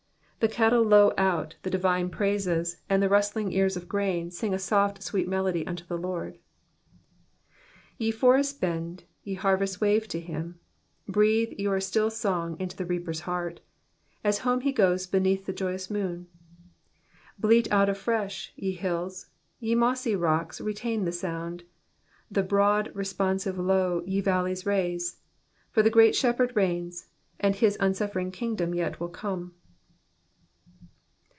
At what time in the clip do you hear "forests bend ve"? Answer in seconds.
8.09-9.35